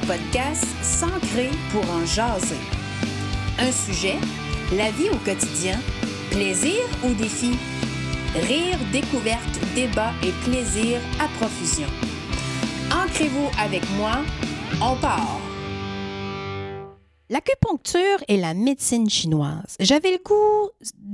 [0.00, 2.56] podcast S'ancrer pour en jaser.
[3.58, 4.16] Un sujet,
[4.74, 5.78] la vie au quotidien,
[6.30, 7.58] plaisir ou défi,
[8.34, 11.88] rire, découverte, débat et plaisir à profusion.
[12.90, 14.22] Ancrez-vous avec moi,
[14.80, 15.41] on part.
[17.32, 19.76] L'acupuncture et la médecine chinoise.
[19.80, 20.68] J'avais le goût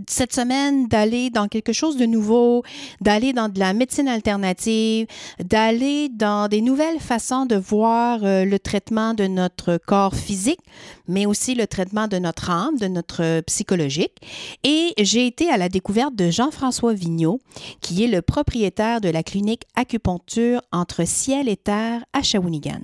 [0.09, 2.65] cette semaine d'aller dans quelque chose de nouveau,
[3.01, 5.07] d'aller dans de la médecine alternative,
[5.39, 10.59] d'aller dans des nouvelles façons de voir euh, le traitement de notre corps physique,
[11.07, 14.17] mais aussi le traitement de notre âme, de notre psychologique.
[14.65, 17.39] Et j'ai été à la découverte de Jean-François Vigneault,
[17.81, 22.81] qui est le propriétaire de la clinique acupuncture entre ciel et terre à Shawinigan.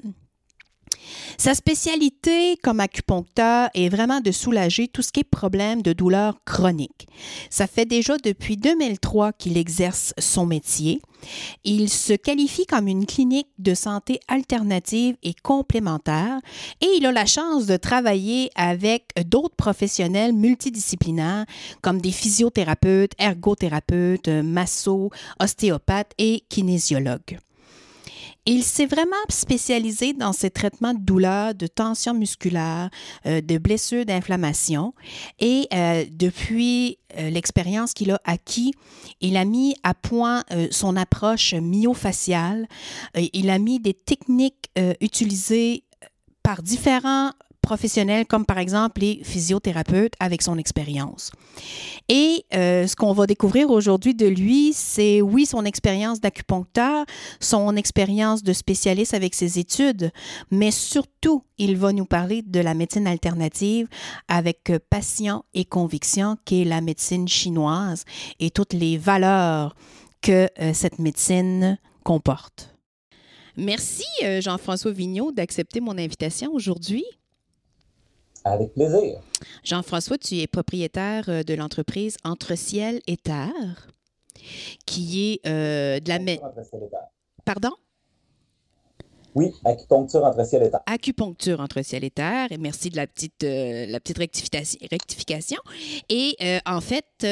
[1.39, 6.38] Sa spécialité comme acupuncteur est vraiment de soulager tout ce qui est problème de douleur
[6.45, 7.07] chronique.
[7.51, 11.01] Ça fait déjà depuis 2003 qu'il exerce son métier.
[11.65, 16.38] Il se qualifie comme une clinique de santé alternative et complémentaire
[16.80, 21.46] et il a la chance de travailler avec d'autres professionnels multidisciplinaires
[21.80, 27.39] comme des physiothérapeutes, ergothérapeutes, masso, ostéopathes et kinésiologues.
[28.46, 32.90] Il s'est vraiment spécialisé dans ces traitements de douleurs, de tension musculaire,
[33.24, 34.92] euh, de blessures, d'inflammation.
[35.40, 38.74] Et euh, depuis euh, l'expérience qu'il a acquis,
[39.22, 42.68] il a mis à point son approche myofaciale.
[43.15, 45.84] il a mis des techniques utilisées
[46.42, 47.30] par différents
[47.65, 51.32] professionnels comme par exemple les physiothérapeutes avec son expérience.
[52.09, 57.06] Et euh, ce qu'on va découvrir aujourd'hui de lui, c'est oui, son expérience d'acupuncteur,
[57.40, 60.10] son expérience de spécialiste avec ses études,
[60.51, 63.88] mais surtout, il va nous parler de la médecine alternative
[64.28, 68.04] avec passion et conviction, qui est la médecine chinoise
[68.41, 69.75] et toutes les valeurs
[70.21, 72.75] que euh, cette médecine comporte.
[73.56, 77.05] Merci euh, Jean-François Vigneault d'accepter mon invitation aujourd'hui.
[78.44, 79.21] Avec plaisir.
[79.62, 83.88] Jean-François, tu es propriétaire euh, de l'entreprise Entre Ciel et Terre,
[84.84, 86.19] qui est euh, de la...
[87.47, 87.71] Pardon?
[89.34, 90.83] Oui, acupuncture entre ciel et terre.
[90.87, 92.53] Acupuncture entre ciel et terre.
[92.53, 95.59] Et merci de la petite, euh, la petite rectification.
[96.09, 97.27] Et en fait,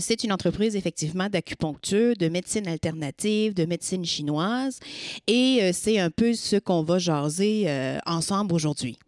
[0.00, 4.80] c'est une entreprise effectivement d'acupuncture, de médecine alternative, de médecine chinoise.
[5.26, 7.68] Et c'est un peu ce qu'on va jaser
[8.06, 8.98] ensemble aujourd'hui.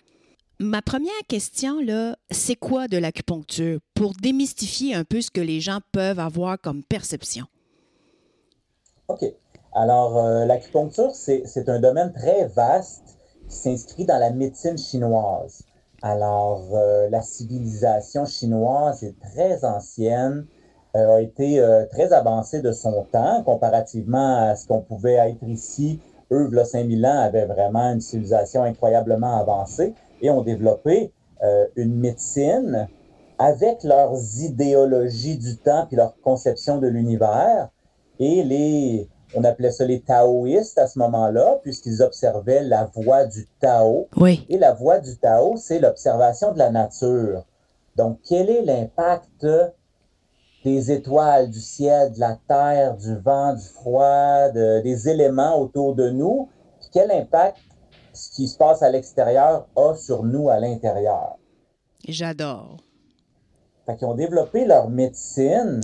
[0.59, 5.61] Ma première question, là, c'est quoi de l'acupuncture pour démystifier un peu ce que les
[5.61, 7.45] gens peuvent avoir comme perception?
[9.09, 9.23] OK.
[9.75, 13.19] Alors, euh, l'acupuncture, c'est un domaine très vaste
[13.51, 15.63] qui s'inscrit dans la médecine chinoise.
[16.01, 20.47] Alors, euh, la civilisation chinoise est très ancienne,
[20.97, 26.01] euh, a été très avancée de son temps comparativement à ce qu'on pouvait être ici.
[26.33, 31.13] Eux, il 5000 ans, avaient vraiment une civilisation incroyablement avancée et ont développé
[31.43, 32.89] euh, une médecine
[33.39, 37.69] avec leurs idéologies du temps puis leur conception de l'univers
[38.19, 43.47] et les on appelait ça les taoïstes à ce moment-là puisqu'ils observaient la voie du
[43.61, 44.09] Tao.
[44.17, 44.47] Oui.
[44.49, 47.45] Et la voie du Tao, c'est l'observation de la nature.
[47.97, 49.47] Donc quel est l'impact
[50.65, 56.11] des étoiles, du ciel, de la terre, du vent, du froid, des éléments autour de
[56.11, 56.49] nous,
[56.93, 57.59] quel impact
[58.17, 61.37] ce qui se passe à l'extérieur a sur nous à l'intérieur.
[62.09, 62.79] J'adore.
[63.85, 65.81] Fait qu'ils ont développé leur médecine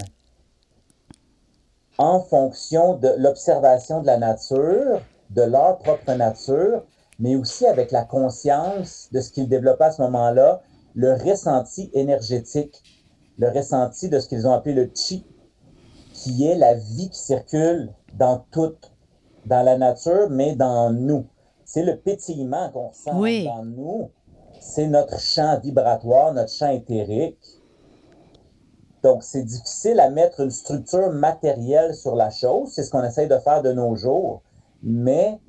[1.99, 6.83] en fonction de l'observation de la nature, de leur propre nature,
[7.19, 10.63] mais aussi avec la conscience de ce qu'ils développaient à ce moment-là,
[10.95, 12.83] le ressenti énergétique,
[13.39, 15.27] le ressenti de ce qu'ils ont appelé le chi,
[16.15, 18.91] qui est la vie qui circule dans toute,
[19.45, 21.27] dans la nature, mais dans nous
[21.73, 24.11] c'est le pétillement qu'on sent dans nous.
[24.61, 27.39] C'est notre champ vibratoire, notre champ éthérique.
[29.03, 32.73] Donc, c'est difficile à mettre une structure matérielle sur la chose.
[32.75, 34.43] C'est ce qu'on essaye de faire de nos jours.
[34.83, 35.41] Mais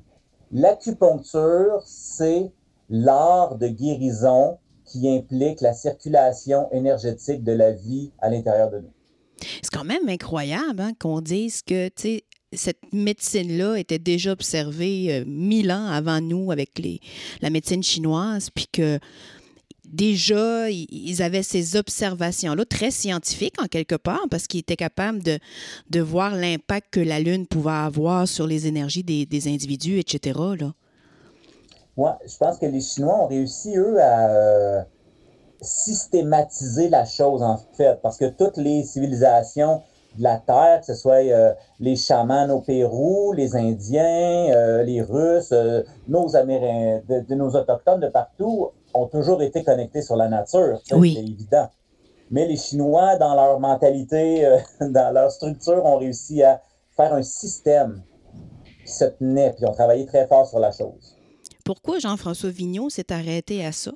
[0.50, 2.50] l'acupuncture, c'est
[2.88, 4.56] l'art de guérison
[4.86, 8.92] qui implique la circulation énergétique de la vie à l'intérieur de nous.
[9.62, 12.24] C'est quand même incroyable hein, qu'on dise que, tu sais,
[12.56, 17.00] cette médecine-là était déjà observée euh, mille ans avant nous avec les,
[17.40, 18.98] la médecine chinoise, puis que
[19.84, 25.38] déjà, ils avaient ces observations-là, très scientifiques en quelque part, parce qu'ils étaient capables de,
[25.90, 30.38] de voir l'impact que la Lune pouvait avoir sur les énergies des, des individus, etc.
[30.58, 30.74] Là.
[32.26, 34.82] je pense que les Chinois ont réussi, eux, à euh,
[35.60, 39.82] systématiser la chose, en fait, parce que toutes les civilisations
[40.16, 41.22] de la terre, que ce soit
[41.80, 45.54] les chamans au Pérou, les Indiens, les Russes,
[46.08, 50.80] nos Amérindiens, de, nos Autochtones de partout, ont toujours été connectés sur la nature.
[50.92, 51.14] Oui.
[51.14, 51.68] C'est évident.
[52.30, 54.48] Mais les Chinois, dans leur mentalité,
[54.80, 56.60] dans leur structure, ont réussi à
[56.96, 58.02] faire un système
[58.84, 61.16] qui se tenait, puis ont travaillé très fort sur la chose.
[61.64, 63.92] Pourquoi Jean-François Vignon s'est arrêté à ça?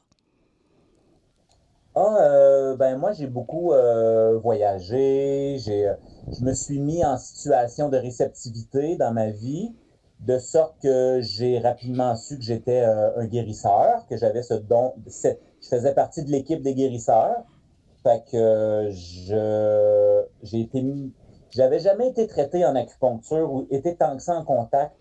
[2.00, 5.56] Ah, euh, ben moi, j'ai beaucoup euh, voyagé.
[5.58, 5.92] J'ai,
[6.30, 9.74] je me suis mis en situation de réceptivité dans ma vie,
[10.20, 14.94] de sorte que j'ai rapidement su que j'étais euh, un guérisseur, que j'avais ce don.
[15.06, 17.44] je faisais partie de l'équipe des guérisseurs.
[18.04, 20.84] Fait que je, j'ai été
[21.50, 24.94] j'avais jamais été traité en acupuncture ou été tant que ça en contact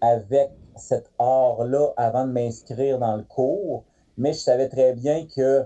[0.00, 3.84] avec cet art-là avant de m'inscrire dans le cours,
[4.16, 5.64] mais je savais très bien que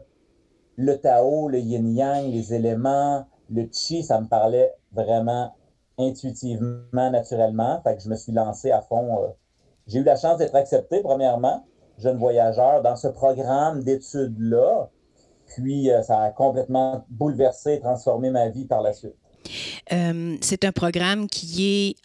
[0.76, 5.55] le Tao, le yin-yang, les éléments, le chi, ça me parlait vraiment
[5.99, 7.81] intuitivement, naturellement.
[7.82, 9.23] Fait que je me suis lancé à fond.
[9.23, 9.29] Euh.
[9.87, 11.65] J'ai eu la chance d'être accepté, premièrement,
[11.99, 14.91] jeune voyageur, dans ce programme d'études-là.
[15.47, 19.15] Puis, euh, ça a complètement bouleversé et transformé ma vie par la suite.
[19.93, 21.97] Euh, c'est un programme qui est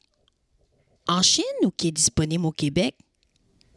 [1.08, 2.96] en Chine ou qui est disponible au Québec?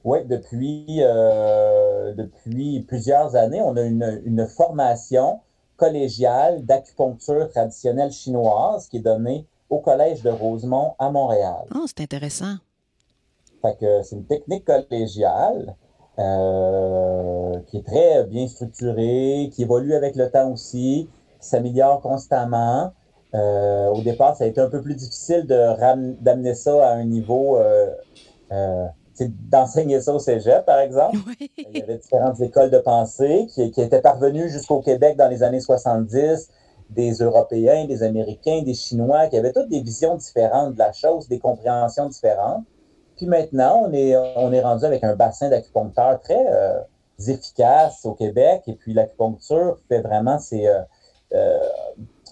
[0.04, 5.40] Oui, depuis, euh, depuis plusieurs années, on a une, formation
[5.76, 11.64] collégiale d'acupuncture traditionnelle chinoise qui est donnée au Collège de Rosemont à Montréal.
[11.74, 12.56] Oh, c'est intéressant.
[13.62, 15.74] Fait que c'est une technique collégiale
[16.18, 21.08] euh, qui est très bien structurée, qui évolue avec le temps aussi,
[21.40, 22.92] qui s'améliore constamment.
[23.34, 27.56] Euh, au départ, ça a été un peu plus difficile d'amener ça à un niveau,
[27.56, 27.90] euh,
[28.52, 28.86] euh,
[29.20, 31.18] d'enseigner ça au cégep, par exemple.
[31.40, 35.42] Il y avait différentes écoles de pensée qui, qui étaient parvenues jusqu'au Québec dans les
[35.42, 36.48] années 70,
[36.90, 41.28] des Européens, des Américains, des Chinois, qui avaient toutes des visions différentes de la chose,
[41.28, 42.64] des compréhensions différentes.
[43.16, 46.80] Puis maintenant, on est, on est rendu avec un bassin d'acupuncteurs très euh,
[47.28, 48.62] efficace au Québec.
[48.66, 51.58] Et puis l'acupuncture fait vraiment ses, euh,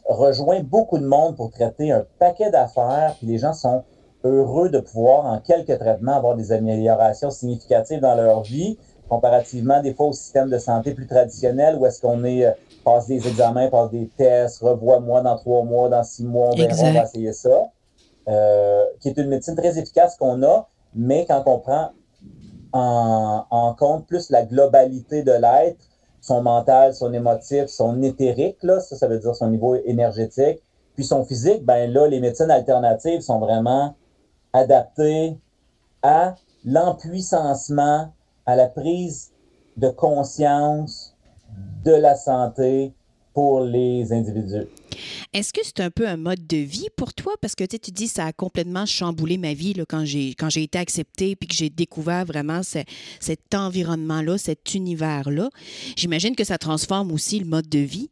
[0.06, 3.84] rejoint beaucoup de monde pour traiter un paquet d'affaires, puis les gens sont
[4.24, 8.78] heureux de pouvoir, en quelques traitements, avoir des améliorations significatives dans leur vie,
[9.08, 12.52] comparativement des fois au système de santé plus traditionnel où est-ce qu'on est, euh,
[12.84, 16.92] passe des examens, passe des tests, revois-moi dans trois mois, dans six mois, on, on
[16.94, 17.70] va essayer ça,
[18.28, 21.90] euh, qui est une médecine très efficace qu'on a, mais quand on prend
[22.72, 25.80] en, en compte plus la globalité de l'être,
[26.20, 30.62] son mental, son émotif, son éthérique, là, ça, ça veut dire son niveau énergétique.
[30.94, 33.94] Puis son physique, ben là, les médecines alternatives sont vraiment
[34.52, 35.36] adaptées
[36.02, 38.12] à l'empuissancement,
[38.46, 39.30] à la prise
[39.76, 41.14] de conscience
[41.84, 42.92] de la santé
[43.32, 44.66] pour les individus.
[45.32, 47.34] Est-ce que c'est un peu un mode de vie pour toi?
[47.40, 51.36] Parce que tu dis ça a complètement chamboulé ma vie là, quand j'ai été acceptée
[51.36, 55.48] puis que j'ai découvert vraiment cet environnement-là, cet univers-là.
[55.96, 58.10] J'imagine que ça transforme aussi le mode de vie.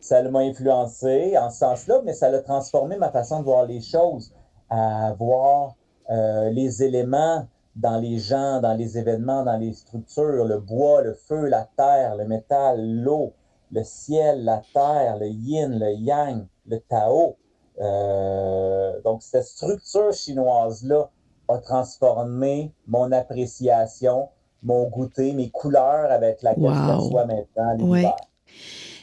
[0.00, 3.80] Ça m'a influencé en ce sens-là, mais ça a transformé ma façon de voir les
[3.80, 4.32] choses,
[4.70, 5.74] à voir
[6.10, 7.46] euh, les éléments
[7.76, 12.16] dans les gens, dans les événements, dans les structures, le bois, le feu, la terre,
[12.16, 13.32] le métal, l'eau,
[13.72, 17.36] le ciel, la terre, le yin, le yang, le Tao.
[17.80, 21.10] Euh, donc, cette structure chinoise-là
[21.48, 24.28] a transformé mon appréciation,
[24.62, 28.16] mon goûter, mes couleurs avec laquelle je perçois maintenant l'univers.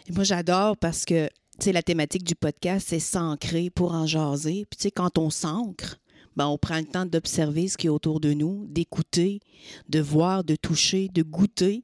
[0.09, 1.29] Moi, j'adore parce que,
[1.65, 4.65] sais, la thématique du podcast, c'est s'ancrer pour en jaser.
[4.69, 5.97] Puis, tu sais, quand on s'ancre,
[6.35, 9.39] ben, on prend le temps d'observer ce qui est autour de nous, d'écouter,
[9.89, 11.83] de voir, de toucher, de goûter.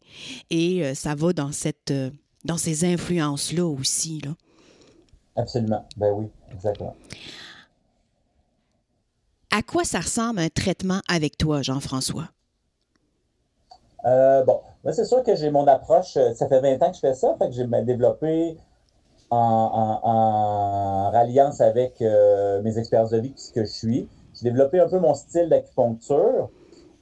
[0.49, 1.91] Et euh, ça va dans cette...
[1.91, 2.09] Euh,
[2.43, 4.19] dans ces influences-là aussi.
[4.23, 4.31] Là.
[5.35, 5.85] Absolument.
[5.97, 6.95] Ben oui, exactement.
[9.51, 12.29] À quoi ça ressemble un traitement avec toi, Jean-François?
[14.05, 16.13] Euh, bon, moi, c'est sûr que j'ai mon approche.
[16.35, 18.57] Ça fait 20 ans que je fais ça, fait que j'ai développé
[19.33, 24.09] en, en, ralliance avec euh, mes experts de vie, ce que je suis.
[24.35, 26.49] J'ai développé un peu mon style d'acupuncture.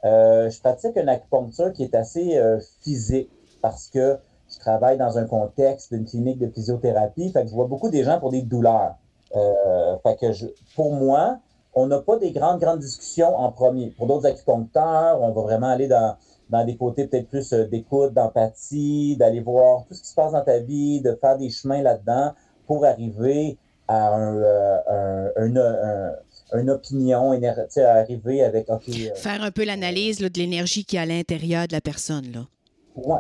[0.03, 2.39] je pratique une acupuncture qui est assez
[2.81, 3.29] physique
[3.61, 4.17] parce que
[4.53, 8.03] je travaille dans un contexte d'une clinique de physiothérapie, fait que je vois beaucoup des
[8.03, 8.95] gens pour des douleurs.
[9.35, 10.27] Euh, fait que
[10.75, 11.38] pour moi,
[11.73, 13.91] on n'a pas des grandes, grandes discussions en premier.
[13.91, 16.17] Pour d'autres acupuncteurs, on va vraiment aller dans,
[16.51, 20.34] dans des côtés peut-être plus euh, d'écoute, d'empathie, d'aller voir tout ce qui se passe
[20.34, 22.34] dans ta vie, de faire des chemins là-dedans
[22.67, 27.31] pour arriver à un, euh, un, un, une opinion,
[27.77, 28.70] arriver avec...
[28.70, 32.31] Okay, faire un peu l'analyse de l'énergie qui est à l'intérieur de la personne.
[32.34, 32.46] Là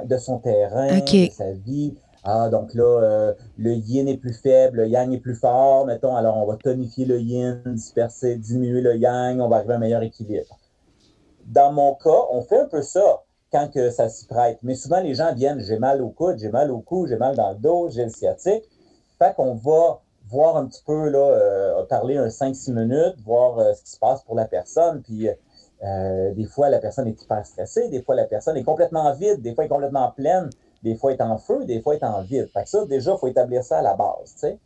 [0.05, 4.77] de son terrain, de sa vie, ah, donc là, euh, le yin est plus faible,
[4.77, 8.95] le yang est plus fort, mettons, alors on va tonifier le yin, disperser, diminuer le
[8.95, 10.59] yang, on va arriver à un meilleur équilibre.
[11.51, 14.59] Dans mon cas, on fait un peu ça quand que ça s'y prête.
[14.63, 17.35] Mais souvent, les gens viennent, j'ai mal au coude, j'ai mal au cou, j'ai mal
[17.35, 18.63] dans le dos, j'ai le sciatique.
[19.19, 23.73] Fait qu'on va voir un petit peu, là, euh, parler un 5-6 minutes, voir euh,
[23.73, 25.01] ce qui se passe pour la personne.
[25.01, 25.27] Puis
[25.83, 29.41] euh, des fois, la personne est hyper stressée, des fois, la personne est complètement vide,
[29.41, 30.49] des fois, elle est complètement pleine,
[30.83, 32.49] des fois, elle est en feu, des fois, elle est en vide.
[32.53, 34.57] Fait que ça, déjà, il faut établir ça à la base, tu sais.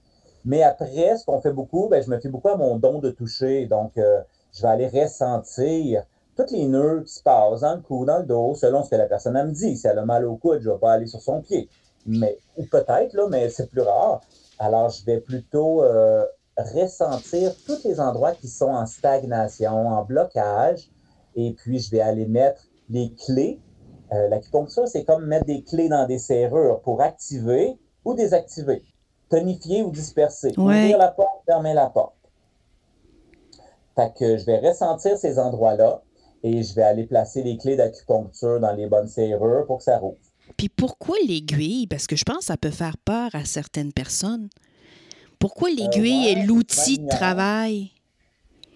[0.46, 3.10] Mais après, ce qu'on fait beaucoup, ben, je me fie beaucoup à mon don de
[3.10, 3.66] toucher.
[3.66, 6.04] Donc, je vais aller ressentir
[6.36, 8.96] tous les nœuds qui se passent dans le cou, dans le dos, selon ce que
[8.96, 9.78] la personne me dit.
[9.78, 11.70] Si elle a mal au coude, je ne vais pas aller sur son pied.
[12.06, 14.22] Mais, ou peut-être, là, mais c'est plus rare.
[14.60, 16.26] Alors, je vais plutôt euh,
[16.58, 20.90] ressentir tous les endroits qui sont en stagnation, en blocage,
[21.36, 23.60] et puis je vais aller mettre les clés.
[24.14, 28.84] Euh, L'acupuncture, c'est comme mettre des clés dans des serrures pour activer ou désactiver,
[29.30, 32.14] tonifier ou disperser, ouvrir la porte, fermer la porte.
[33.96, 36.02] Fait que je vais ressentir ces endroits-là
[36.46, 39.98] et je vais aller placer les clés d'acupuncture dans les bonnes serrures pour que ça
[39.98, 40.18] rouvre.
[40.58, 41.88] Puis pourquoi l'aiguille?
[41.88, 44.50] Parce que je pense que ça peut faire peur à certaines personnes.
[45.40, 47.90] Pourquoi euh, l'aiguille est l'outil de travail?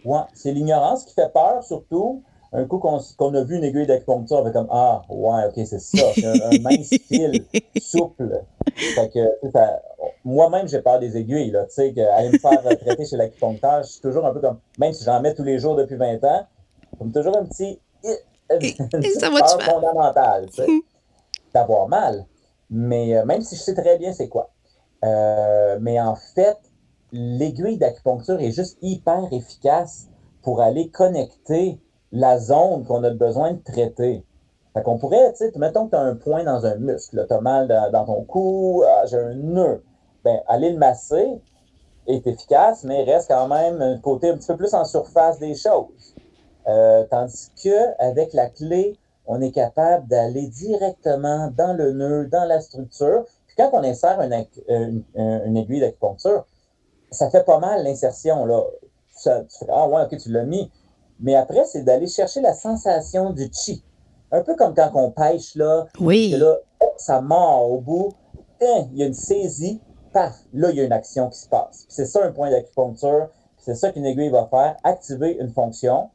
[0.03, 2.23] Oui, c'est l'ignorance qui fait peur, surtout.
[2.51, 5.79] Un coup qu'on a vu une aiguille d'acupuncture, on fait comme Ah, ouais, ok, c'est
[5.79, 6.11] ça.
[6.15, 7.45] C'est un, mince fil
[7.79, 8.41] souple.
[8.75, 9.19] Fait que,
[10.25, 11.51] moi-même, j'ai peur des aiguilles.
[11.51, 14.57] Là, tu sais, aller me faire traiter chez l'acupuncteur, je suis toujours un peu comme,
[14.79, 16.47] même si j'en mets tous les jours depuis 20 ans,
[16.99, 17.79] comme toujours un petit.
[18.03, 18.17] Et,
[19.19, 20.67] ça va peur fondamentale, tu sais
[21.53, 22.25] d'avoir mal.
[22.69, 24.51] Mais euh, même si je sais très bien c'est quoi.
[25.03, 26.57] Euh, mais en fait,
[27.11, 30.07] l'aiguille d'acupuncture est juste hyper efficace
[30.41, 31.79] pour aller connecter
[32.11, 34.25] la zone qu'on a besoin de traiter.
[34.73, 37.33] Fait qu'on pourrait, tu sais, mettons que tu as un point dans un muscle, tu
[37.33, 39.83] as mal dans, ton cou, ah, j'ai un nœud.
[40.23, 41.39] Ben, aller le masser
[42.07, 45.55] est efficace, mais reste quand même un côté un petit peu plus en surface des
[45.55, 46.15] choses.
[46.67, 48.99] Euh, tandis que avec la clé
[49.31, 53.25] on est capable d'aller directement dans le nœud, dans la structure.
[53.45, 56.47] Puis quand on insère une, une, aiguille d'acupuncture,
[57.11, 58.43] ça fait pas mal l'insertion.
[58.45, 58.63] Là.
[59.11, 60.71] Ça, tu fais, ah ouais, ok, tu l'as mis.
[61.19, 63.83] Mais après, c'est d'aller chercher la sensation du chi.
[64.31, 65.85] Un peu comme quand on pêche, là.
[65.99, 66.31] Oui.
[66.31, 66.57] là,
[66.97, 68.13] ça mord au bout.
[68.61, 69.79] il y a une saisie.
[70.11, 71.85] Paf, là, il y a une action qui se passe.
[71.87, 73.27] C'est ça un point d'acupuncture.
[73.59, 74.75] C'est ça qu'une aiguille va faire.
[74.83, 76.09] Activer une fonction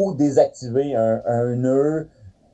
[0.00, 2.08] ou désactiver un, un nœud,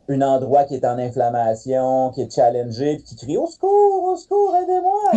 [0.09, 4.17] un endroit qui est en inflammation, qui est challengé, puis qui crie au secours, au
[4.17, 5.13] secours, aidez-moi.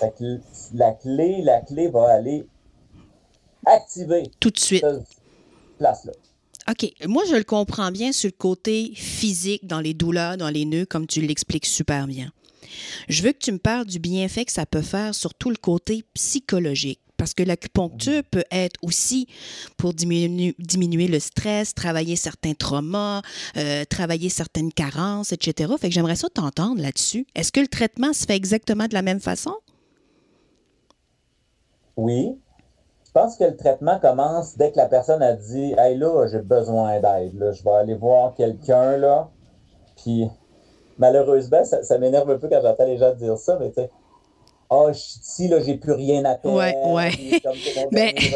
[0.74, 2.46] la clé, la clé va aller
[3.66, 4.86] activer tout de suite
[5.78, 6.12] place-là.
[6.70, 6.88] OK.
[7.06, 10.86] Moi, je le comprends bien sur le côté physique, dans les douleurs, dans les nœuds,
[10.86, 12.30] comme tu l'expliques super bien.
[13.08, 15.56] Je veux que tu me parles du bienfait que ça peut faire sur tout le
[15.56, 17.00] côté psychologique.
[17.16, 19.26] Parce que l'acupuncture peut être aussi
[19.76, 23.22] pour diminuer, diminuer le stress, travailler certains traumas,
[23.56, 25.72] euh, travailler certaines carences, etc.
[25.78, 27.26] Fait que j'aimerais ça t'entendre là-dessus.
[27.34, 29.54] Est-ce que le traitement se fait exactement de la même façon?
[31.96, 32.38] Oui.
[33.06, 36.40] Je pense que le traitement commence dès que la personne a dit Hey là, j'ai
[36.40, 37.52] besoin d'aide.
[37.52, 39.30] Je vais aller voir quelqu'un là.
[39.96, 40.28] Puis
[40.98, 43.90] malheureusement, ça, ça m'énerve un peu quand j'entends les gens dire ça, mais tu sais,
[44.68, 46.52] ah, oh, ici, là, j'ai plus rien à faire.
[46.52, 47.40] Ouais, ouais.
[47.92, 48.30] Mais, tu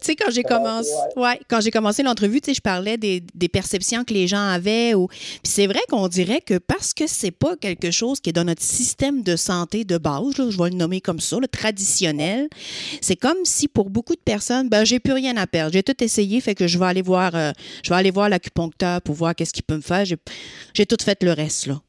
[0.00, 1.38] sais, quand j'ai commencé, ouais.
[1.48, 4.94] quand j'ai commencé l'entrevue, tu sais, je parlais des, des, perceptions que les gens avaient.
[4.94, 5.06] Ou...
[5.06, 8.44] Puis c'est vrai qu'on dirait que parce que c'est pas quelque chose qui est dans
[8.44, 12.48] notre système de santé de base, là, je vais le nommer comme ça, le traditionnel,
[13.00, 15.72] c'est comme si pour beaucoup de personnes, ben, j'ai plus rien à perdre.
[15.72, 17.52] J'ai tout essayé, fait que je vais aller voir, euh,
[17.84, 20.04] je vais aller voir l'acupuncteur pour voir qu'est-ce qu'il peut me faire.
[20.04, 21.80] J'ai tout fait le reste, là.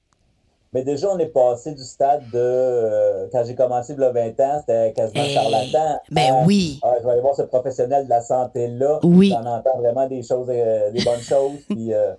[0.76, 2.38] Mais déjà, on est passé du stade de.
[2.38, 6.02] Euh, quand j'ai commencé il y a 20 ans, c'était quasiment eh, charlatan.
[6.12, 6.82] Ben ah, oui.
[7.00, 9.00] Je vais aller voir ce professionnel de la santé-là.
[9.02, 9.34] Oui.
[9.42, 11.60] On entend vraiment des choses, euh, des bonnes choses.
[11.70, 12.12] Puis, euh,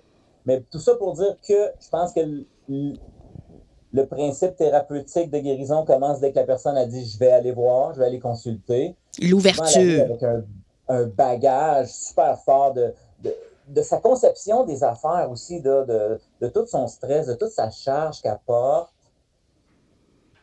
[0.47, 2.21] mais tout ça pour dire que je pense que
[2.67, 7.51] le, principe thérapeutique de guérison commence dès que la personne a dit je vais aller
[7.51, 8.95] voir, je vais aller consulter.
[9.21, 10.01] L'ouverture.
[10.01, 10.41] Avec un,
[10.89, 12.91] un, bagage super fort de
[13.23, 13.33] de
[13.81, 18.39] sa conception des affaires aussi, de, de, tout son stress, de toute sa charge qu'elle
[18.45, 18.93] porte.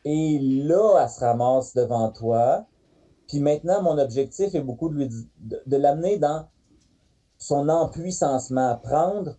[0.04, 2.66] Et là, elle se ramasse devant toi.
[3.28, 6.46] Puis maintenant, mon objectif est beaucoup de, lui, de, l'amener dans
[7.38, 9.36] son empuissancement, à prendre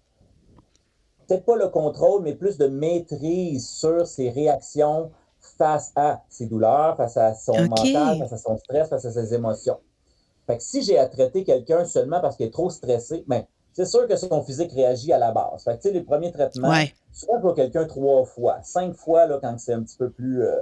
[1.28, 6.98] peut-être pas le contrôle, mais plus de maîtrise sur ses réactions face à ses douleurs,
[6.98, 9.80] face à son mental, face à son stress, face à ses émotions.
[10.48, 13.86] Fait que si j'ai à traiter quelqu'un seulement parce qu'il est trop stressé, ben, c'est
[13.86, 15.64] sûr que son physique réagit à la base.
[15.66, 16.74] Fait que, les premiers traitements,
[17.12, 20.44] souvent, je vois quelqu'un trois fois, cinq fois là, quand c'est un petit peu plus,
[20.44, 20.62] euh,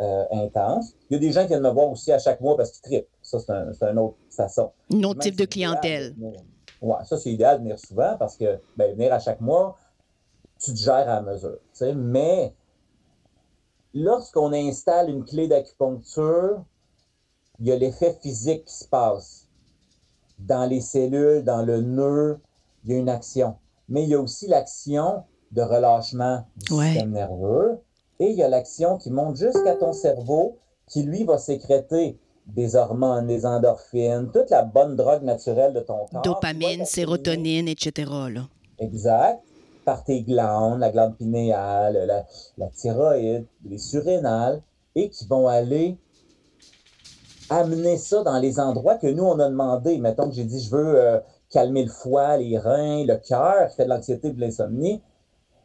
[0.00, 0.94] euh, intense.
[1.10, 2.82] Il y a des gens qui viennent me voir aussi à chaque mois parce qu'ils
[2.82, 3.08] trippent.
[3.22, 4.70] Ça, c'est un, une autre façon.
[4.92, 6.14] Un autre type de clientèle.
[6.80, 9.76] Oui, ça, c'est idéal de venir souvent parce que ben, venir à chaque mois,
[10.60, 11.58] tu te gères à mesure.
[11.96, 12.54] Mais
[13.94, 16.64] lorsqu'on installe une clé d'acupuncture,
[17.60, 19.48] il y a l'effet physique qui se passe.
[20.38, 22.38] Dans les cellules, dans le nœud,
[22.84, 23.56] il y a une action.
[23.88, 27.78] Mais il y a aussi l'action de relâchement du système nerveux.
[28.20, 30.58] Et il y a l'action qui monte jusqu'à ton cerveau,
[30.88, 36.06] qui lui va sécréter des hormones, des endorphines, toute la bonne drogue naturelle de ton
[36.10, 36.22] corps.
[36.22, 38.10] Dopamine, sérotonine, etc.
[38.78, 39.40] Exact.
[39.84, 42.26] Par tes glandes, la glande pinéale, la,
[42.58, 44.62] la thyroïde, les surrénales,
[44.94, 45.96] et qui vont aller
[47.50, 49.98] amener ça dans les endroits que nous, on a demandé.
[49.98, 53.76] Mettons que j'ai dit, je veux euh, calmer le foie, les reins, le cœur, qui
[53.76, 55.02] fait de l'anxiété et de l'insomnie.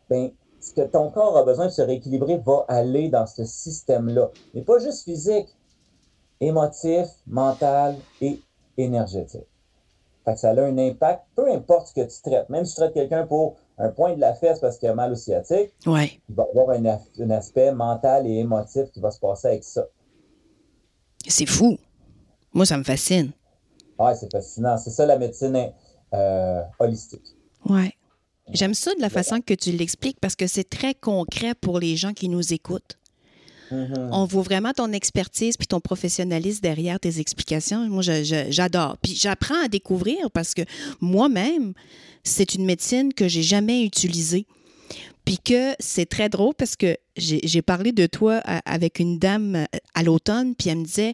[0.09, 4.31] Ben, ce que ton corps a besoin de se rééquilibrer va aller dans ce système-là.
[4.53, 5.47] Mais pas juste physique,
[6.39, 8.39] émotif, mental et
[8.77, 9.47] énergétique.
[10.25, 12.49] Fait que ça a un impact, peu importe ce que tu traites.
[12.49, 15.11] Même si tu traites quelqu'un pour un point de la fesse parce qu'il a mal
[15.11, 16.21] au sciatique, ouais.
[16.29, 19.85] il va avoir un, un, aspect mental et émotif qui va se passer avec ça.
[21.27, 21.77] C'est fou.
[22.53, 23.31] Moi, ça me fascine.
[23.99, 24.77] Oui, c'est fascinant.
[24.77, 25.71] C'est ça la médecine
[26.13, 27.35] euh, holistique.
[27.65, 27.91] Oui.
[28.51, 31.95] J'aime ça de la façon que tu l'expliques parce que c'est très concret pour les
[31.95, 32.97] gens qui nous écoutent.
[33.71, 34.09] Mm-hmm.
[34.11, 37.87] On voit vraiment ton expertise puis ton professionnalisme derrière tes explications.
[37.87, 38.97] Moi, j'adore.
[39.01, 40.61] Puis j'apprends à découvrir parce que
[40.99, 41.73] moi-même,
[42.23, 44.45] c'est une médecine que j'ai jamais utilisée.
[45.25, 50.03] Puis que c'est très drôle parce que j'ai parlé de toi avec une dame à
[50.03, 51.13] l'automne, puis elle me disait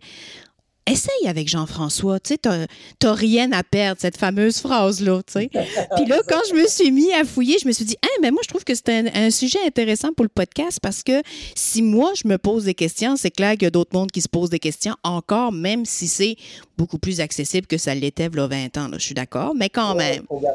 [0.91, 2.67] essaye avec Jean-François, tu sais,
[3.00, 5.50] t'as rien à perdre, cette fameuse phrase-là, tu sais.
[5.96, 8.31] Puis là, quand je me suis mis à fouiller, je me suis dit, ah, mais
[8.31, 11.22] moi, je trouve que c'est un, sujet intéressant pour le podcast parce que
[11.55, 14.22] si moi, je me pose des questions, c'est clair qu'il y a d'autres mondes qui
[14.22, 16.35] se posent des questions encore, même si c'est
[16.77, 19.53] beaucoup plus accessible que ça l'était il y a 20 ans, là, je suis d'accord,
[19.55, 20.24] mais quand même.
[20.31, 20.48] Il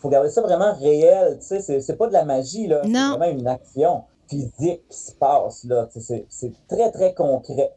[0.00, 2.80] faut, garder ça vraiment réel, tu sais, c'est pas de la magie, là.
[2.82, 5.88] C'est vraiment une action physique qui se passe, là.
[6.28, 7.72] C'est très, très concret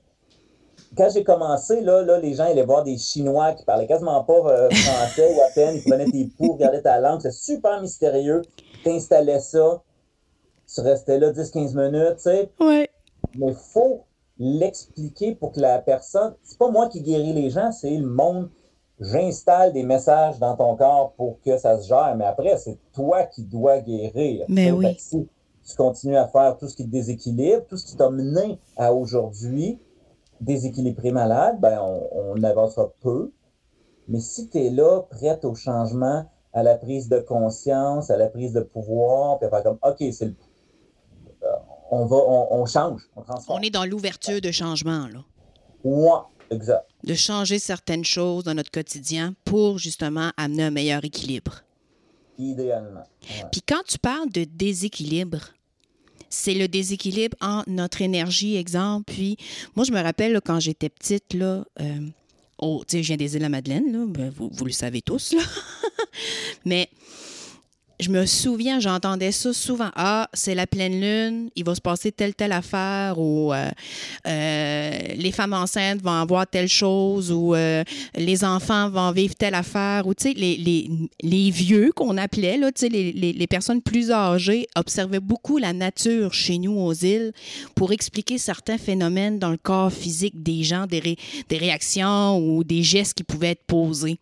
[0.95, 4.33] quand j'ai commencé, là, là, les gens allaient voir des Chinois qui parlaient quasiment pas
[4.33, 5.75] euh, français ou à peine.
[5.75, 7.21] Ils prenaient tes poux, regardaient ta langue.
[7.21, 8.41] C'est super mystérieux.
[8.83, 9.81] Tu installais ça.
[10.73, 12.49] Tu restais là 10-15 minutes, tu sais.
[12.59, 12.89] Ouais.
[13.35, 14.03] Mais il faut
[14.37, 16.33] l'expliquer pour que la personne.
[16.43, 18.49] C'est pas moi qui guéris les gens, c'est le monde.
[18.99, 23.23] J'installe des messages dans ton corps pour que ça se gère, mais après, c'est toi
[23.23, 24.45] qui dois guérir.
[24.49, 24.95] Mais oui.
[24.97, 25.27] Si
[25.67, 28.93] tu continues à faire tout ce qui te déséquilibre, tout ce qui t'a mené à
[28.93, 29.79] aujourd'hui,
[30.41, 33.31] déséquilibré malade, ben on, avancera peu.
[34.07, 38.27] Mais si tu es là, prête au changement, à la prise de conscience, à la
[38.27, 40.35] prise de pouvoir, puis à faire comme, OK, c'est le,
[41.43, 41.47] euh,
[41.91, 43.59] on va, on, change, on transforme.
[43.59, 45.23] On est dans l'ouverture de changement, là.
[45.83, 46.09] Oui,
[46.49, 46.85] exact.
[47.03, 51.61] De changer certaines choses dans notre quotidien pour justement amener un meilleur équilibre.
[52.37, 53.03] Idéalement.
[53.51, 55.53] Puis quand tu parles de déséquilibre,
[56.29, 59.11] c'est le déséquilibre entre notre énergie, exemple.
[59.13, 59.37] Puis,
[59.75, 61.99] moi, je me rappelle quand j'étais petite, là, euh,
[62.57, 65.41] oh, je viens des îles-à-Madeleine, là, ben, vous, vous, le savez tous, là.
[66.65, 66.89] Mais
[67.99, 69.89] je me souviens, j'entendais ça souvent.
[69.95, 73.69] Ah, c'est la pleine lune, il va se passer telle, telle affaire, ou euh,
[74.27, 77.83] euh, les femmes enceintes vont avoir telle chose, ou euh,
[78.15, 80.89] les enfants vont vivre telle affaire, ou tu sais, les, les,
[81.23, 85.57] les, vieux qu'on appelait, là, tu sais, les, les, les, personnes plus âgées observaient beaucoup
[85.57, 87.31] la nature chez nous aux îles
[87.73, 91.17] pour expliquer certains phénomènes dans le corps physique des gens, des,
[91.49, 94.19] des réactions ou des gestes qui pouvaient être posés.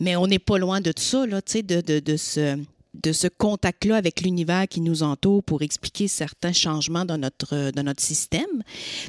[0.00, 4.66] Mais on n'est pas loin de ça, là, tu sais, de, ce contact-là avec l'univers
[4.68, 8.62] qui nous entoure pour expliquer certains changements dans notre, dans notre système.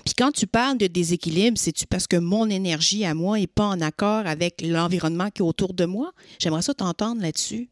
[0.05, 3.65] Puis quand tu parles de déséquilibre, c'est-tu parce que mon énergie à moi n'est pas
[3.65, 6.11] en accord avec l'environnement qui est autour de moi?
[6.39, 7.69] J'aimerais ça t'entendre là-dessus.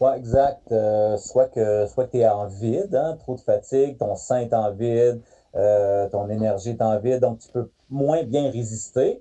[0.00, 0.72] Oui, exact.
[0.72, 4.54] Euh, soit que, soit tu es en vide, hein, trop de fatigue, ton sein est
[4.54, 5.20] en vide,
[5.54, 9.20] euh, ton énergie est en vide, donc tu peux moins bien résister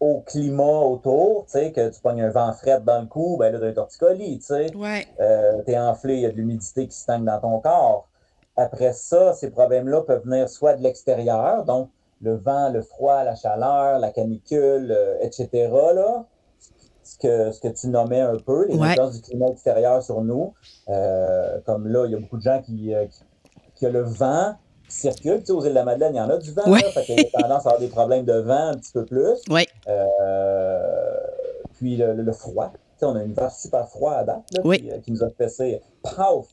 [0.00, 3.52] au climat autour, tu sais, que tu pognes un vent frais dans le cou, ben
[3.52, 4.74] là, un torticolis, tu sais.
[4.76, 5.06] Ouais.
[5.20, 8.08] Euh, tu es enflé, il y a de l'humidité qui stagne dans ton corps.
[8.56, 11.90] Après ça, ces problèmes-là peuvent venir soit de l'extérieur, donc
[12.22, 15.48] le vent, le froid, la chaleur, la canicule, euh, etc.,
[15.94, 16.24] là,
[17.02, 20.54] ce que, ce que tu nommais un peu, les influences du climat extérieur sur nous.
[20.88, 23.24] Euh, comme là, il y a beaucoup de gens qui, qui,
[23.76, 24.56] qui ont le vent,
[24.88, 25.40] circule.
[25.40, 26.68] Tu sais, aux îles de la Madeleine, il y en a du vent.
[26.70, 29.04] Là, fait qu'il y a tendance à avoir des problèmes de vent un petit peu
[29.04, 29.40] plus.
[29.50, 29.66] Oui.
[29.88, 31.16] Euh,
[31.74, 32.72] puis le, le, froid.
[32.72, 34.78] Tu sais, on a un hiver super froid à date là, oui.
[34.78, 36.46] qui, qui, nous a fessé paf!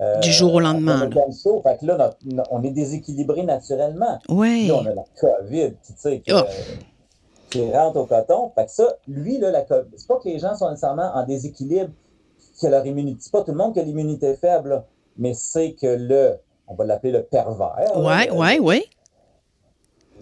[0.00, 1.10] Euh, du jour au lendemain.
[1.16, 2.14] On, chaud, fait que là,
[2.50, 4.20] on est déséquilibré naturellement.
[4.28, 4.68] Oui.
[4.68, 6.42] Là, on a la COVID, tu sais, qui, oh.
[7.50, 8.52] qui, rentre au coton.
[8.54, 11.26] Fait que ça, lui, là, la COVID, c'est pas que les gens sont nécessairement en
[11.26, 11.90] déséquilibre,
[12.60, 14.84] que leur immunité, c'est pas tout le monde qui a l'immunité faible,
[15.16, 16.36] mais c'est que le,
[16.68, 17.92] on va l'appeler le pervers.
[17.96, 18.84] Oui, oui, oui.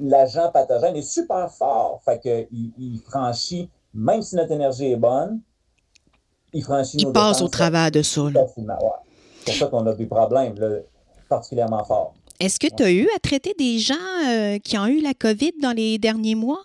[0.00, 2.00] L'agent pathogène est super fort.
[2.04, 5.40] Fait qu'il il franchit, même si notre énergie est bonne,
[6.52, 8.22] il franchit Il passe au travers de ça.
[8.32, 10.54] C'est pour ça qu'on a des problèmes
[11.28, 12.14] particulièrement forts.
[12.38, 13.94] Est-ce que tu as eu à traiter des gens
[14.26, 16.62] euh, qui ont eu la COVID dans les derniers mois?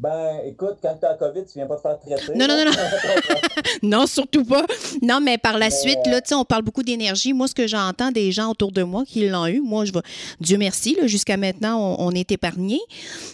[0.00, 2.34] Ben, écoute, quand tu as la COVID, tu viens pas te faire traiter.
[2.34, 2.72] Non, non, non, non.
[3.82, 4.64] non, surtout pas.
[5.02, 7.34] Non, mais par la suite, là, on parle beaucoup d'énergie.
[7.34, 10.00] Moi, ce que j'entends des gens autour de moi qui l'ont eu, moi, je vais.
[10.40, 12.80] Dieu merci, jusqu'à maintenant, on, est épargné.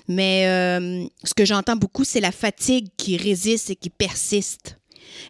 [0.08, 4.76] Mais euh, ce que j'entends beaucoup, c'est la fatigue qui résiste et qui persiste.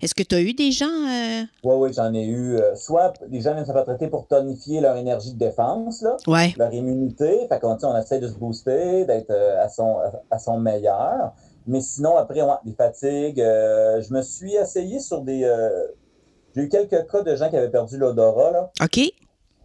[0.02, 0.86] Est-ce que tu as eu des gens.
[0.86, 1.76] Oui, euh?
[1.76, 2.56] oui, j'en ai eu.
[2.56, 6.16] Euh, soit des gens viennent se faire traiter pour tonifier leur énergie de défense, là,
[6.56, 7.46] leur immunité.
[7.48, 9.98] Fait qu'on on essaie de se booster, d'être euh, à, son,
[10.30, 11.32] à son meilleur.
[11.66, 13.38] Mais sinon, après, on des fatigues.
[13.38, 15.40] je me suis essayé sur des.
[16.54, 18.70] j'ai eu quelques cas de gens qui avaient perdu l'odorat.
[18.82, 19.00] OK.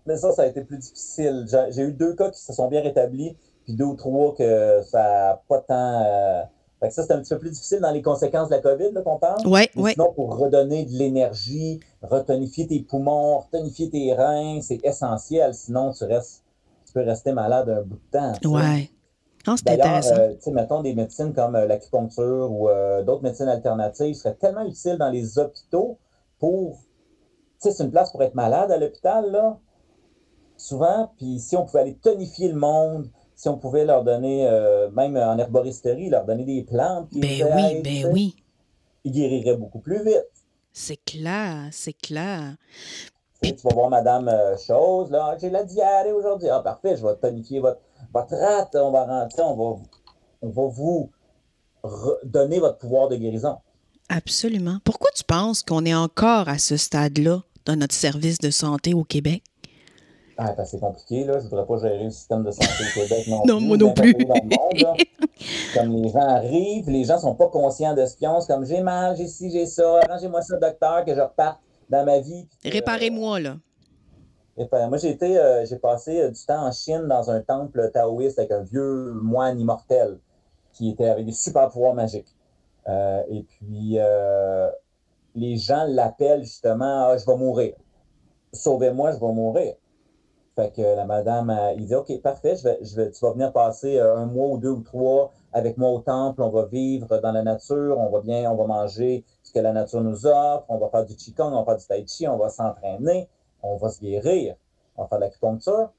[0.07, 1.45] Mais ça, ça a été plus difficile.
[1.69, 5.03] J'ai eu deux cas qui se sont bien rétablis, puis deux ou trois que ça
[5.03, 6.49] n'a pas tant
[6.81, 8.91] fait que ça, c'est un petit peu plus difficile dans les conséquences de la COVID
[9.05, 9.45] qu'on parle.
[9.45, 9.91] Oui, oui.
[9.91, 15.53] Sinon, pour redonner de l'énergie, retonifier tes poumons, retonifier tes reins, c'est essentiel.
[15.53, 16.43] Sinon, tu, restes,
[16.87, 18.33] tu peux rester malade un bout de temps.
[18.45, 18.91] Oui.
[19.57, 20.15] c'est intéressant.
[20.17, 24.97] Euh, mettons des médecines comme euh, l'acupuncture ou euh, d'autres médecines alternatives seraient tellement utiles
[24.97, 25.99] dans les hôpitaux
[26.39, 26.79] pour.
[27.61, 29.59] Tu sais, c'est une place pour être malade à l'hôpital, là.
[30.57, 33.07] Souvent, puis si on pouvait aller tonifier le monde,
[33.41, 37.09] si on pouvait leur donner, euh, même en herboristerie, leur donner des plantes.
[37.11, 38.35] Ben oui, ben oui.
[39.03, 40.27] Ils guériraient beaucoup plus vite.
[40.71, 42.55] C'est clair, c'est clair.
[43.41, 46.49] Tu vas voir Madame euh, Chose, là, j'ai la diarrhée aujourd'hui.
[46.49, 47.81] Ah, parfait, je vais tonifier votre,
[48.13, 49.81] votre rate, on va rentrer, on va,
[50.43, 51.09] on va vous
[52.23, 53.57] donner votre pouvoir de guérison.
[54.09, 54.77] Absolument.
[54.83, 59.03] Pourquoi tu penses qu'on est encore à ce stade-là dans notre service de santé au
[59.03, 59.41] Québec?
[60.43, 61.37] Ah, c'est compliqué, là.
[61.37, 64.15] Je voudrais pas gérer le système de santé au Québec non, non moi non plus.
[65.75, 68.41] comme les gens arrivent, les gens sont pas conscients de ce qu'ils ont.
[68.41, 72.03] C'est comme j'ai mal, j'ai ci, j'ai ça, arrangez-moi ça, docteur, que je reparte dans
[72.05, 72.47] ma vie.
[72.65, 73.57] Réparez-moi, là.
[74.57, 78.39] moi, j'ai été, euh, j'ai passé euh, du temps en Chine dans un temple taoïste
[78.39, 80.17] avec un vieux moine immortel
[80.73, 82.33] qui était avec des super pouvoirs magiques.
[82.87, 83.99] Euh, et puis,
[85.35, 87.75] les gens l'appellent justement ah, Je vais mourir.
[88.53, 89.75] Sauvez-moi, je vais mourir.
[90.55, 93.53] Fait que la madame, il dit OK, parfait, je vais, je vais, tu vas venir
[93.53, 97.17] passer euh, un mois ou deux ou trois avec moi au temple, on va vivre
[97.19, 100.65] dans la nature, on va bien, on va manger ce que la nature nous offre,
[100.67, 103.29] on va faire du qigong, on va faire du tai chi, on va s'entraîner,
[103.63, 104.55] on va se guérir,
[104.97, 105.89] on va faire de l'acupuncture.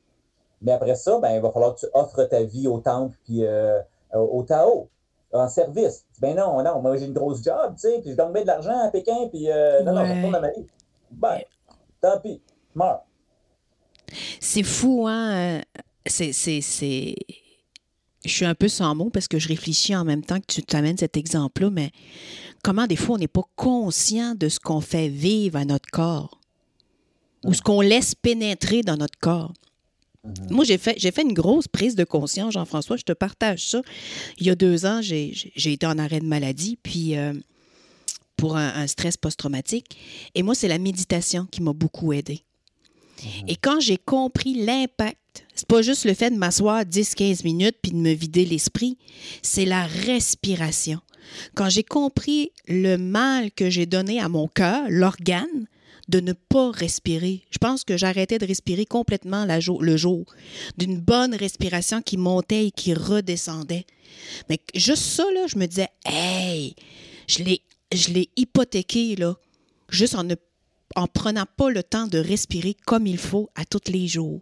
[0.60, 3.44] Mais après ça, ben, il va falloir que tu offres ta vie au temple puis
[3.46, 3.80] euh,
[4.14, 4.88] au Tao,
[5.32, 6.04] en service.
[6.20, 8.46] Ben non, non, moi j'ai une grosse job, tu sais, puis je gagne bien de
[8.48, 10.66] l'argent à Pékin, puis euh, non, non, je retourne à ma vie.
[11.10, 11.38] Ben,
[12.00, 12.42] tant pis,
[12.74, 13.02] meurs.
[14.40, 15.32] C'est fou, hein?
[15.32, 15.60] Euh,
[16.06, 17.16] c'est, c'est,
[18.24, 20.62] Je suis un peu sans mots parce que je réfléchis en même temps que tu
[20.62, 21.90] t'amènes cet exemple-là, mais
[22.62, 26.38] comment des fois on n'est pas conscient de ce qu'on fait vivre à notre corps
[27.44, 29.52] ou ce qu'on laisse pénétrer dans notre corps?
[30.50, 32.96] Moi, j'ai fait, j'ai fait une grosse prise de conscience, Jean-François.
[32.96, 33.82] Je te partage ça.
[34.38, 37.32] Il y a deux ans, j'ai, été en arrêt de maladie, puis euh,
[38.36, 39.98] pour un, un stress post-traumatique.
[40.36, 42.44] Et moi, c'est la méditation qui m'a beaucoup aidée.
[43.22, 43.48] Mhm.
[43.48, 45.18] Et quand j'ai compris l'impact,
[45.54, 48.98] c'est pas juste le fait de m'asseoir 10-15 minutes puis de me vider l'esprit,
[49.42, 51.00] c'est la respiration.
[51.54, 55.66] Quand j'ai compris le mal que j'ai donné à mon cœur, l'organe,
[56.08, 57.42] de ne pas respirer.
[57.50, 60.26] Je pense que j'arrêtais de respirer complètement le jour,
[60.76, 63.86] d'une bonne respiration qui montait et qui redescendait.
[64.50, 66.74] Mais juste ça, là, je me disais, hey,
[67.28, 69.36] je l'ai hypothéqué, là,
[69.88, 70.34] juste en ne
[70.96, 74.40] en prenant pas le temps de respirer comme il faut à tous les jours.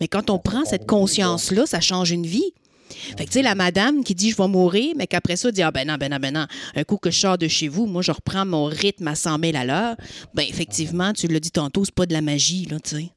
[0.00, 2.52] Mais quand on prend cette conscience-là, ça change une vie.
[2.90, 5.62] Fait que, tu sais, la madame qui dit je vais mourir, mais qu'après ça, dit
[5.62, 7.86] ah ben non, ben non, ben non, un coup que je sors de chez vous,
[7.86, 9.96] moi, je reprends mon rythme à 100 000 à l'heure.
[10.34, 13.10] Ben, effectivement, tu l'as dit tantôt, c'est pas de la magie, là, tu sais.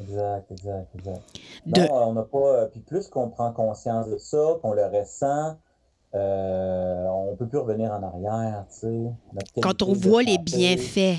[0.00, 1.22] Exact, exact, exact.
[1.66, 2.38] Non, on n'a pas.
[2.38, 5.56] Euh, puis plus qu'on prend conscience de ça, qu'on le ressent,
[6.14, 9.60] euh, on ne peut plus revenir en arrière, tu sais.
[9.60, 11.18] Quand on voit les bienfaits.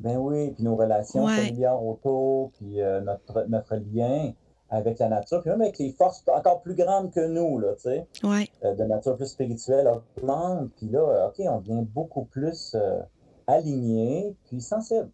[0.00, 4.32] Ben oui, puis nos relations familiales autour, puis euh, notre, notre lien
[4.70, 7.82] avec la nature, puis même avec les forces encore plus grandes que nous, là, tu
[7.82, 13.00] sais, euh, de nature plus spirituelle, augmente, puis là, OK, on devient beaucoup plus euh,
[13.46, 15.10] aligné, puis sensible.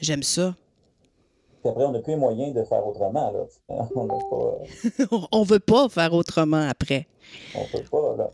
[0.00, 0.54] J'aime ça.
[1.62, 3.32] Puis après, on n'a plus les moyens de faire autrement.
[3.32, 3.46] Là.
[3.96, 5.16] On n'a pas.
[5.32, 7.08] on veut pas faire autrement après.
[7.56, 8.30] On peut pas, là.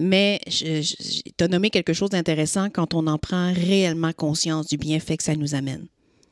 [0.00, 5.16] Mais tu as nommé quelque chose d'intéressant quand on en prend réellement conscience du bienfait
[5.16, 5.86] que ça nous amène.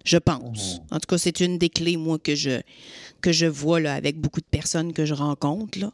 [0.04, 0.80] Je pense.
[0.90, 2.60] En tout cas, c'est une des clés, moi, que je,
[3.20, 5.92] que je vois là, avec beaucoup de personnes que je rencontre là,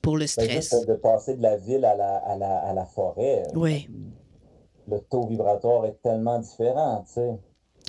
[0.00, 0.70] pour le Ben, stress.
[0.70, 3.88] juste de passer de la ville à la, à la, à la forêt, Oui,
[4.88, 7.30] le taux vibratoire est tellement différent, tu sais.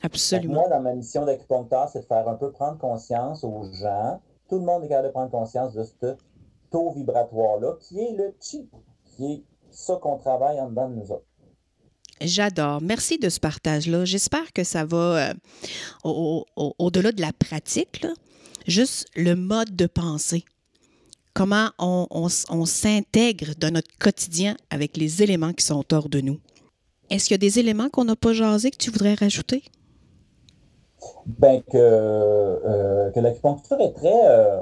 [0.01, 0.53] Absolument.
[0.55, 4.19] Moi, dans ma mission d'acupuncteur, c'est de faire un peu prendre conscience aux gens.
[4.49, 6.15] Tout le monde est capable de prendre conscience de ce
[6.71, 8.67] taux vibratoire-là, qui est le chi,
[9.15, 11.25] qui est ça qu'on travaille en dedans de nous autres.
[12.21, 12.81] J'adore.
[12.81, 14.05] Merci de ce partage-là.
[14.05, 15.33] J'espère que ça va euh,
[16.03, 18.13] au- au- au-delà de la pratique, là,
[18.67, 20.45] juste le mode de pensée.
[21.33, 26.07] Comment on, on s- on s'intègre dans notre quotidien avec les éléments qui sont hors
[26.07, 26.39] de nous.
[27.09, 29.63] Est-ce qu'il y a des éléments qu'on n'a pas jasé que tu voudrais rajouter?
[31.25, 34.61] Ben, que, euh, que l'acupuncture est très euh,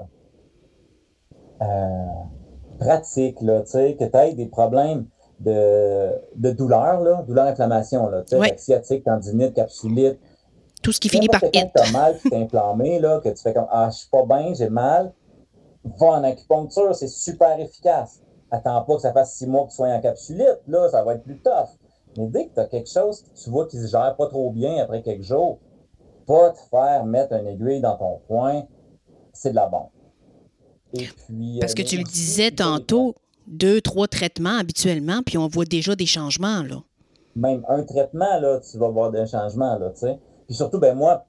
[2.82, 5.06] pratique, là, tu sais, que tu aies des problèmes
[5.39, 8.58] de, de douleur, là, douleur-inflammation, là, tu sais, Ouais.
[8.58, 10.20] sciatique, tendinite, capsulite,
[10.84, 13.41] Tout ce qui finit par quand que t'as mal, que t'es inflammé, là, que tu
[13.41, 15.13] fais comme Ah, je suis pas bien, j'ai mal,
[16.00, 18.20] va en acupuncture, c'est super efficace.
[18.50, 21.13] Attends pas que ça fasse six mois que tu sois en capsulite, là, ça va
[21.13, 21.70] être plus tough.
[22.17, 24.50] Mais dès que tu as quelque chose que tu vois qui se gère pas trop
[24.50, 25.60] bien après quelques jours,
[26.28, 28.63] pas te faire mettre une aiguille dans ton poing,
[29.34, 29.89] c'est de la bombe.
[30.93, 33.15] Et puis, Parce euh, que tu le disais tantôt,
[33.47, 36.82] deux, trois traitements habituellement, puis on voit déjà des changements, là.
[37.36, 40.19] même un traitement, là, tu vas voir des changements, là, tu sais.
[40.47, 41.25] Puis surtout, ben moi,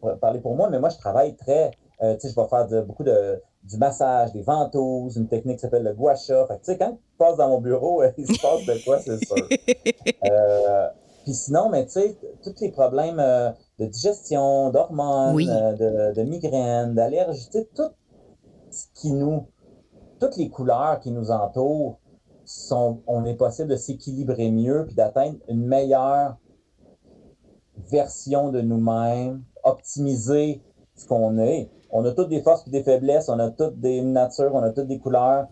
[0.00, 1.70] pour parler pour moi, mais moi, je travaille très,
[2.02, 5.56] euh, tu sais, je vais faire de- beaucoup de, du massage, des ventouses, une technique
[5.56, 6.46] qui s'appelle le gua sha.
[6.46, 8.98] Fait que, tu sais, quand tu passes dans mon bureau, il se passe de quoi,
[9.00, 9.48] c'est sûr.
[10.24, 10.88] Euh,
[11.24, 15.46] puis sinon, mais tu sais, tous les problèmes euh, de digestion, d'hormones, Oui.
[15.50, 15.72] euh,
[16.12, 17.90] de, de migraines, d'allergies, tu sais, tout
[18.74, 19.46] ce qui nous,
[20.20, 21.98] toutes les couleurs qui nous entourent,
[22.44, 26.36] sont, on est possible de s'équilibrer mieux puis d'atteindre une meilleure
[27.88, 30.60] version de nous-mêmes, optimiser
[30.94, 31.70] ce qu'on est.
[31.90, 34.70] On a toutes des forces et des faiblesses, on a toutes des natures, on a
[34.70, 35.46] toutes des couleurs.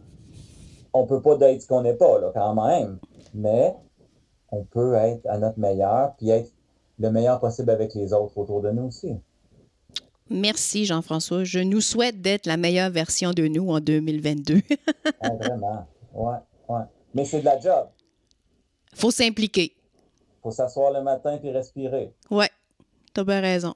[0.92, 2.98] On peut pas d'être ce qu'on n'est pas, là, quand même.
[3.34, 3.74] Mais
[4.50, 6.52] on peut être à notre meilleur puis être
[6.98, 9.16] le meilleur possible avec les autres autour de nous aussi.
[10.32, 11.44] Merci, Jean-François.
[11.44, 14.60] Je nous souhaite d'être la meilleure version de nous en 2022.
[15.20, 15.86] Ah, vraiment.
[16.12, 16.82] Ouais, ouais.
[17.14, 17.88] Mais c'est de la job.
[18.94, 19.74] faut s'impliquer.
[20.42, 22.12] faut s'asseoir le matin puis respirer.
[22.30, 22.50] Ouais,
[23.12, 23.74] t'as bien raison.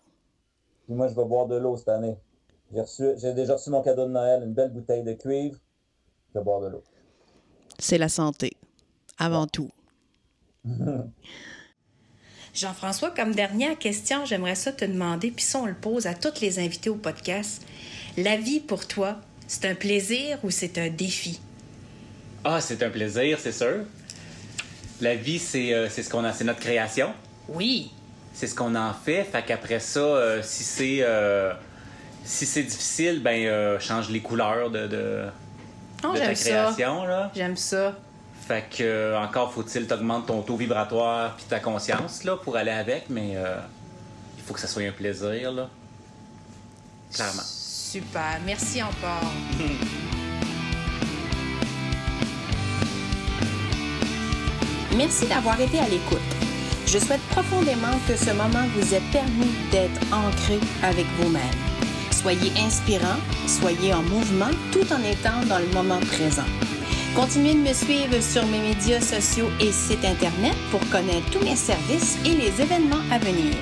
[0.87, 2.17] Puis moi, je vais boire de l'eau cette année.
[2.73, 5.59] J'ai déjà reçu mon cadeau de Noël, une belle bouteille de cuivre.
[6.35, 6.83] Je vais boire de l'eau.
[7.79, 8.57] C'est la santé,
[9.19, 9.71] avant tout.
[12.57, 16.41] Jean-François, comme dernière question, j'aimerais ça te demander, puis ça, on le pose à tous
[16.41, 17.63] les invités au podcast.
[18.17, 19.17] La vie pour toi,
[19.47, 21.39] c'est un plaisir ou c'est un défi?
[22.45, 23.81] Ah, c'est un plaisir, c'est sûr.
[25.03, 27.13] La vie, c'est euh, ce qu'on a, c'est notre création.
[27.49, 27.91] Oui.
[28.33, 29.25] C'est ce qu'on en fait.
[29.25, 31.53] Fait qu'après ça, euh, si c'est euh,
[32.25, 35.25] si c'est difficile, ben change les couleurs de, de,
[36.05, 36.51] Oh, de ta j'aime ça.
[36.51, 37.05] création.
[37.05, 37.31] Là.
[37.35, 37.95] J'aime ça.
[38.47, 42.71] Fait que euh, encore faut-il t'augmenter ton taux vibratoire puis ta conscience là pour aller
[42.71, 43.57] avec, mais euh,
[44.37, 45.69] il faut que ça soit un plaisir là.
[47.13, 47.43] Clairement.
[47.43, 48.39] Super.
[48.45, 49.33] Merci encore.
[54.97, 56.21] Merci d'avoir été à l'écoute.
[56.87, 61.43] Je souhaite profondément que ce moment vous ait permis d'être ancré avec vous-même.
[62.13, 63.17] Soyez inspirant,
[63.49, 66.47] soyez en mouvement tout en étant dans le moment présent.
[67.17, 71.57] Continuez de me suivre sur mes médias sociaux et sites Internet pour connaître tous mes
[71.57, 73.55] services et les événements à venir.